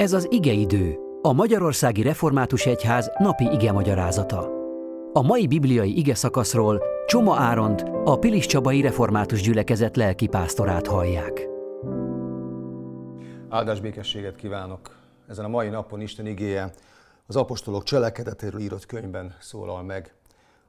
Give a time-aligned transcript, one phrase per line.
[0.00, 4.50] Ez az igeidő, a Magyarországi Református Egyház napi ige magyarázata.
[5.12, 11.48] A mai bibliai ige szakaszról Csoma Áront, a Pilis Csabai Református Gyülekezet lelkipásztorát hallják.
[13.48, 14.96] Áldás békességet kívánok!
[15.28, 16.70] Ezen a mai napon Isten igéje
[17.26, 20.14] az apostolok cselekedetéről írott könyvben szólal meg.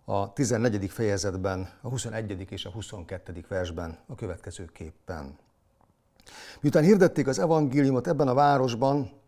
[0.06, 0.90] A 14.
[0.90, 2.48] fejezetben, a 21.
[2.50, 3.46] és a 22.
[3.48, 5.38] versben a következőképpen.
[6.62, 9.20] Miután hirdették az evangéliumot ebben a városban,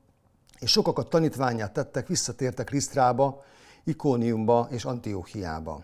[0.64, 3.44] és sokakat tanítványát tettek, visszatértek Lisztrába,
[3.84, 5.84] Ikóniumba és Antióhiába.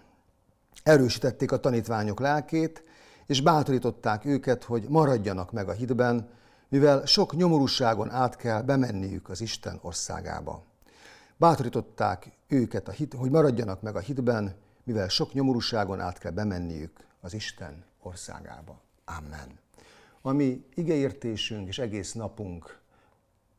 [0.84, 2.84] Erősítették a tanítványok lelkét,
[3.26, 6.30] és bátorították őket, hogy maradjanak meg a hitben,
[6.70, 10.64] mivel sok nyomorúságon át kell bemenniük az Isten országába.
[11.38, 17.00] Bátorították őket, a hit, hogy maradjanak meg a hitben, mivel sok nyomorúságon át kell bemenniük
[17.22, 18.82] az Isten országába.
[19.06, 19.60] Amen.
[20.22, 22.80] Ami igeértésünk és egész napunk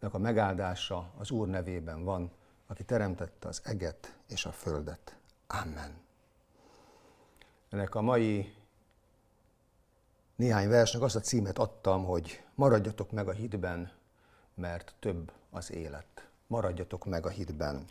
[0.01, 2.31] a megáldása az Úr nevében van,
[2.67, 5.17] aki teremtette az eget és a földet.
[5.47, 5.99] Amen.
[7.69, 8.55] Ennek a mai
[10.37, 13.93] néhány versnek azt a címet adtam, hogy maradjatok meg a hitben,
[14.55, 16.29] mert több az élet.
[16.47, 17.85] Maradjatok meg a hitben.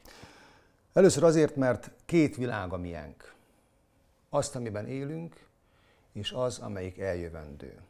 [0.94, 3.34] Először azért, mert két világ a miénk.
[4.30, 5.48] Azt, amiben élünk,
[6.12, 7.82] és az, amelyik eljövendő.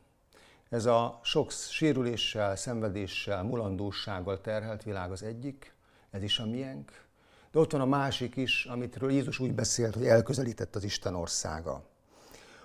[0.70, 5.74] Ez a sok sérüléssel, szenvedéssel, mulandósággal terhelt világ az egyik,
[6.12, 7.08] ez is a miénk.
[7.52, 11.84] De ott van a másik is, amitről Jézus úgy beszélt, hogy elközelített az Isten országa.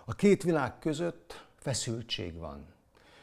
[0.05, 2.67] A két világ között feszültség van.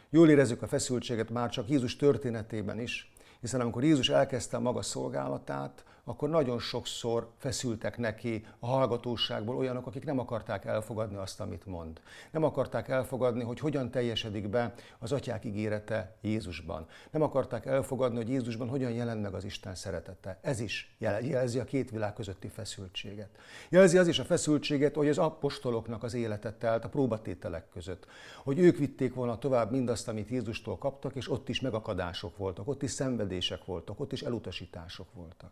[0.09, 4.81] Jól érezzük a feszültséget már csak Jézus történetében is, hiszen amikor Jézus elkezdte a maga
[4.81, 11.65] szolgálatát, akkor nagyon sokszor feszültek neki a hallgatóságból olyanok, akik nem akarták elfogadni azt, amit
[11.65, 12.01] mond.
[12.31, 16.87] Nem akarták elfogadni, hogy hogyan teljesedik be az atyák ígérete Jézusban.
[17.11, 20.39] Nem akarták elfogadni, hogy Jézusban hogyan jelen meg az Isten szeretete.
[20.41, 23.29] Ez is jelzi a két világ közötti feszültséget.
[23.69, 28.07] Jelzi az is a feszültséget, hogy az apostoloknak az életet telt a próbatételek között.
[28.43, 32.83] Hogy ők vitték volna tovább mindazt, amit Jézustól kaptak, és ott is megakadások voltak, ott
[32.83, 35.51] is szenvedések voltak, ott is elutasítások voltak.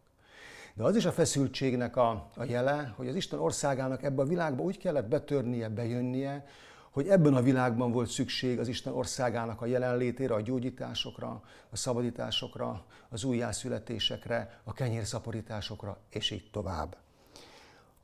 [0.79, 4.63] De az is a feszültségnek a, a jele, hogy az Isten országának ebbe a világba
[4.63, 6.45] úgy kellett betörnie, bejönnie,
[6.91, 12.85] hogy ebben a világban volt szükség az Isten országának a jelenlétére, a gyógyításokra, a szabadításokra,
[13.09, 16.97] az újjászületésekre, a kenyérszaporításokra, és így tovább.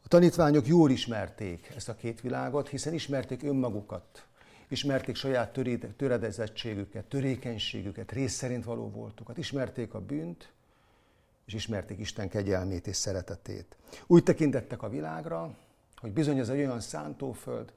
[0.04, 4.26] A tanítványok jól ismerték ezt a két világot, hiszen ismerték önmagukat,
[4.68, 5.60] ismerték saját
[5.98, 10.54] töredezettségüket, törékenységüket, rész szerint való voltukat, ismerték a bűnt,
[11.46, 13.76] és ismerték Isten kegyelmét és szeretetét.
[14.08, 15.56] Úgy tekintettek a világra,
[15.96, 17.74] hogy bizony ez egy olyan szántóföld,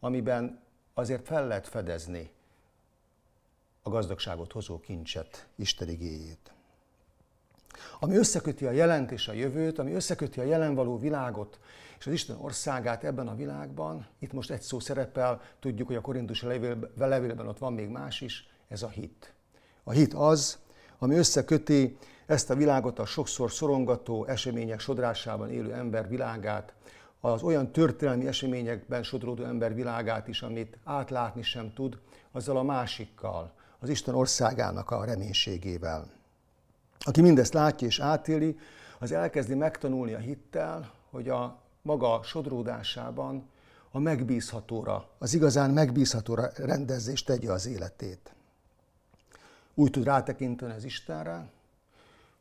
[0.00, 0.60] amiben
[0.94, 2.30] azért fel lehet fedezni
[3.82, 6.52] a gazdagságot hozó kincset, Isten igéjét.
[8.00, 11.58] Ami összeköti a jelent és a jövőt, ami összeköti a jelen való világot
[11.98, 16.00] és az Isten országát ebben a világban, itt most egy szó szerepel, tudjuk, hogy a
[16.00, 16.42] korintus
[16.96, 19.32] levélben ott van még más is, ez a hit.
[19.82, 20.58] A hit az,
[20.98, 26.72] ami összeköti ezt a világot a sokszor szorongató események sodrásában élő ember világát,
[27.20, 31.98] az olyan történelmi eseményekben sodródó ember világát is, amit átlátni sem tud,
[32.32, 36.10] azzal a másikkal, az Isten országának a reménységével.
[36.98, 38.58] Aki mindezt látja és átéli,
[38.98, 43.48] az elkezdi megtanulni a hittel, hogy a maga sodródásában
[43.90, 48.32] a megbízhatóra, az igazán megbízhatóra rendezést tegye az életét.
[49.78, 51.50] Úgy tud rátekinteni az Istenre,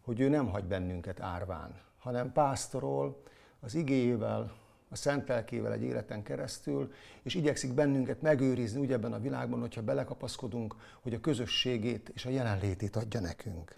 [0.02, 3.24] hogy ő nem hagy bennünket árván, hanem pásztorol
[3.59, 4.53] az igéjével,
[4.90, 9.81] a szent lelkével egy életen keresztül, és igyekszik bennünket megőrizni úgy ebben a világban, hogyha
[9.81, 13.75] belekapaszkodunk, hogy a közösségét és a jelenlétét adja nekünk.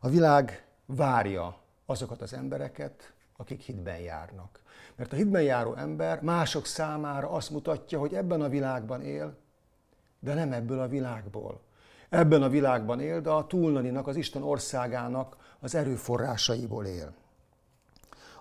[0.00, 4.62] A világ várja azokat az embereket, akik hitben járnak.
[4.96, 9.36] Mert a hitben járó ember mások számára azt mutatja, hogy ebben a világban él,
[10.20, 11.66] de nem ebből a világból
[12.08, 17.12] ebben a világban él, de a túlnaninak, az Isten országának az erőforrásaiból él.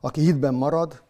[0.01, 1.01] Aki hitben marad,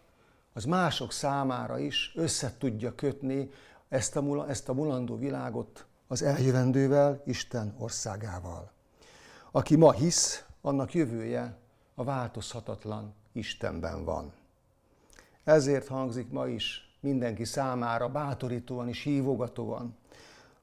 [0.52, 3.50] az mások számára is össze tudja kötni
[3.88, 8.70] ezt a, ezt a mulandó világot az eljövendővel, Isten országával.
[9.50, 11.56] Aki ma hisz, annak jövője
[11.94, 14.32] a változhatatlan Istenben van.
[15.44, 19.96] Ezért hangzik ma is mindenki számára bátorítóan és hívogatóan,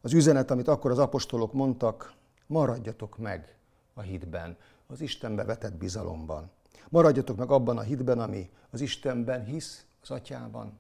[0.06, 2.13] az üzenet, amit akkor az apostolok mondtak,
[2.48, 3.56] maradjatok meg
[3.94, 4.57] a hitben,
[4.88, 6.52] az Istenbe vetett bizalomban.
[6.90, 10.80] Maradjatok meg abban a hitben, ami az Istenben hisz, az Atyában,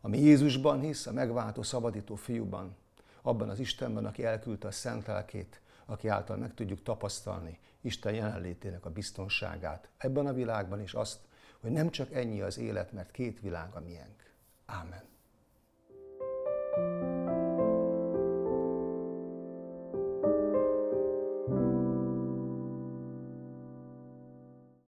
[0.00, 2.76] ami Jézusban hisz, a megváltó, szabadító fiúban,
[3.22, 8.84] abban az Istenben, aki elküldte a szent lelkét, aki által meg tudjuk tapasztalni Isten jelenlétének
[8.84, 11.18] a biztonságát ebben a világban, és azt,
[11.60, 14.32] hogy nem csak ennyi az élet, mert két világ a miénk.
[14.66, 15.02] Ámen.